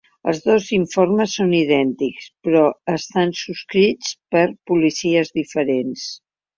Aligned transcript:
Els 0.31 0.39
dos 0.45 0.69
informes 0.77 1.35
són 1.39 1.53
idèntics, 1.57 2.31
però 2.49 2.65
estan 2.97 3.37
subscrits 3.43 4.17
per 4.35 4.47
policies 4.73 5.35
diferents. 5.41 6.13